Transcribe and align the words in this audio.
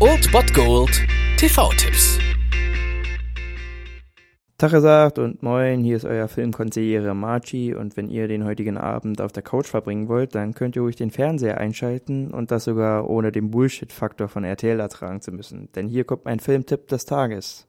Old 0.00 0.32
Bot 0.32 0.52
Gold 0.52 0.90
TV-Tipps. 1.36 2.18
Tag 4.58 4.72
gesagt 4.72 5.20
und 5.20 5.44
moin, 5.44 5.84
hier 5.84 5.96
ist 5.96 6.04
euer 6.04 6.26
Filmkonsigliere 6.26 7.14
Marchi 7.14 7.72
und 7.72 7.96
wenn 7.96 8.08
ihr 8.08 8.26
den 8.26 8.44
heutigen 8.44 8.76
Abend 8.76 9.20
auf 9.20 9.30
der 9.30 9.44
Couch 9.44 9.68
verbringen 9.68 10.08
wollt, 10.08 10.34
dann 10.34 10.54
könnt 10.54 10.74
ihr 10.74 10.82
ruhig 10.82 10.96
den 10.96 11.12
Fernseher 11.12 11.58
einschalten 11.58 12.32
und 12.32 12.50
das 12.50 12.64
sogar 12.64 13.08
ohne 13.08 13.30
den 13.30 13.52
Bullshit-Faktor 13.52 14.26
von 14.26 14.42
RTL 14.42 14.80
ertragen 14.80 15.20
zu 15.20 15.30
müssen, 15.30 15.68
denn 15.76 15.86
hier 15.86 16.02
kommt 16.02 16.24
mein 16.24 16.40
Filmtipp 16.40 16.88
des 16.88 17.04
Tages. 17.04 17.68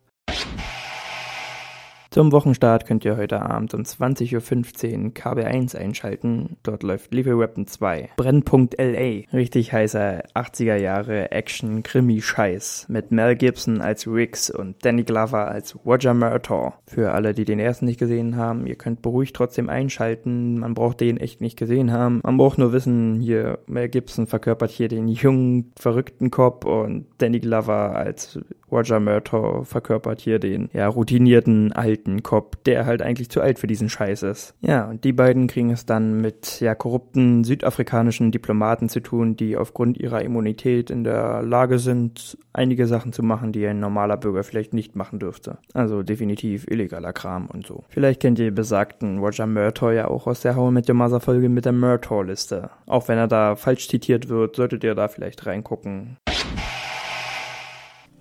Zum 2.15 2.31
Wochenstart 2.31 2.85
könnt 2.85 3.03
ihr 3.03 3.17
heute 3.17 3.41
Abend 3.41 3.73
um 3.73 3.81
20.15 3.81 4.35
Uhr 4.35 5.11
KB1 5.11 5.75
einschalten. 5.75 6.55
Dort 6.63 6.81
läuft 6.81 7.13
Lethal 7.13 7.37
Weapon 7.37 7.67
2. 7.67 8.11
Brennpunkt 8.15 8.77
LA. 8.79 9.23
Richtig 9.33 9.73
heißer 9.73 10.23
80er 10.33 10.77
Jahre 10.77 11.33
Action-Krimi-Scheiß. 11.33 12.85
Mit 12.87 13.11
Mel 13.11 13.35
Gibson 13.35 13.81
als 13.81 14.07
Riggs 14.07 14.49
und 14.49 14.85
Danny 14.85 15.03
Glover 15.03 15.49
als 15.49 15.77
Roger 15.85 16.13
Murtaugh. 16.13 16.75
Für 16.87 17.11
alle, 17.11 17.33
die 17.33 17.43
den 17.43 17.59
ersten 17.59 17.83
nicht 17.83 17.99
gesehen 17.99 18.37
haben, 18.37 18.65
ihr 18.65 18.75
könnt 18.75 19.01
beruhigt 19.01 19.35
trotzdem 19.35 19.67
einschalten. 19.67 20.57
Man 20.59 20.73
braucht 20.73 21.01
den 21.01 21.17
echt 21.17 21.41
nicht 21.41 21.57
gesehen 21.57 21.91
haben. 21.91 22.21
Man 22.23 22.37
braucht 22.37 22.57
nur 22.57 22.71
wissen, 22.71 23.19
hier 23.19 23.59
Mel 23.67 23.89
Gibson 23.89 24.25
verkörpert 24.25 24.71
hier 24.71 24.87
den 24.87 25.09
jungen, 25.09 25.73
verrückten 25.77 26.31
Cop 26.31 26.63
und 26.63 27.07
Danny 27.17 27.41
Glover 27.41 27.93
als 27.93 28.39
Roger 28.71 28.99
Murtaugh 28.99 29.63
verkörpert 29.63 30.21
hier 30.21 30.39
den 30.39 30.69
ja, 30.73 30.87
routinierten 30.87 31.71
alten 31.71 32.04
Cop, 32.23 32.63
der 32.63 32.85
halt 32.85 33.01
eigentlich 33.01 33.29
zu 33.29 33.41
alt 33.41 33.59
für 33.59 33.67
diesen 33.67 33.89
Scheiß 33.89 34.23
ist. 34.23 34.53
Ja, 34.61 34.85
und 34.89 35.03
die 35.03 35.13
beiden 35.13 35.47
kriegen 35.47 35.71
es 35.71 35.85
dann 35.85 36.21
mit 36.21 36.59
ja 36.61 36.75
korrupten 36.75 37.43
südafrikanischen 37.43 38.31
Diplomaten 38.31 38.89
zu 38.89 38.99
tun, 38.99 39.35
die 39.35 39.57
aufgrund 39.57 39.97
ihrer 39.97 40.21
Immunität 40.21 40.89
in 40.89 41.03
der 41.03 41.41
Lage 41.41 41.79
sind, 41.79 42.37
einige 42.53 42.87
Sachen 42.87 43.13
zu 43.13 43.23
machen, 43.23 43.51
die 43.51 43.65
ein 43.67 43.79
normaler 43.79 44.17
Bürger 44.17 44.43
vielleicht 44.43 44.73
nicht 44.73 44.95
machen 44.95 45.19
dürfte. 45.19 45.57
Also 45.73 46.03
definitiv 46.03 46.65
illegaler 46.69 47.13
Kram 47.13 47.47
und 47.47 47.65
so. 47.65 47.83
Vielleicht 47.89 48.21
kennt 48.21 48.39
ihr 48.39 48.53
besagten 48.53 49.19
Roger 49.19 49.47
Murtaugh 49.47 49.91
ja 49.91 50.07
auch 50.07 50.27
aus 50.27 50.41
der 50.41 50.55
How 50.55 50.71
mit 50.71 50.89
Your 50.89 50.95
Mother 50.95 51.19
Folge 51.19 51.49
mit 51.49 51.65
der 51.65 51.73
Murtaugh-Liste. 51.73 52.69
Auch 52.85 53.07
wenn 53.07 53.17
er 53.17 53.27
da 53.27 53.55
falsch 53.55 53.87
zitiert 53.89 54.29
wird, 54.29 54.55
solltet 54.55 54.83
ihr 54.83 54.95
da 54.95 55.07
vielleicht 55.07 55.45
reingucken. 55.45 56.17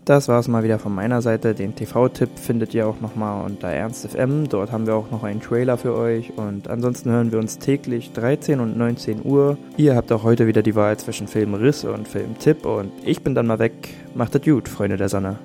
Das 0.04 0.28
war 0.28 0.38
es 0.38 0.48
mal 0.48 0.62
wieder 0.62 0.78
von 0.78 0.94
meiner 0.94 1.22
Seite. 1.22 1.54
Den 1.54 1.74
TV-Tipp 1.74 2.38
findet 2.38 2.74
ihr 2.74 2.86
auch 2.86 3.00
nochmal 3.00 3.46
unter 3.46 3.68
Ernst 3.68 4.06
FM. 4.06 4.50
Dort 4.50 4.70
haben 4.70 4.86
wir 4.86 4.94
auch 4.94 5.10
noch 5.10 5.24
einen 5.24 5.40
Trailer 5.40 5.78
für 5.78 5.96
euch. 5.96 6.32
Und 6.36 6.68
ansonsten 6.68 7.10
hören 7.10 7.32
wir 7.32 7.38
uns 7.38 7.58
täglich 7.58 8.12
13 8.12 8.60
und 8.60 8.76
19 8.76 9.24
Uhr. 9.24 9.56
Ihr 9.78 9.96
habt 9.96 10.12
auch 10.12 10.22
heute 10.22 10.46
wieder 10.46 10.62
die 10.62 10.74
Wahl 10.74 10.98
zwischen 10.98 11.26
Filmriss 11.26 11.84
und 11.84 12.06
Filmtipp. 12.06 12.66
Und 12.66 12.92
ich 13.02 13.22
bin 13.22 13.34
dann 13.34 13.46
mal 13.46 13.58
weg. 13.58 13.72
Macht 14.14 14.34
es 14.34 14.42
gut, 14.42 14.68
Freunde 14.68 14.98
der 14.98 15.08
Sonne. 15.08 15.38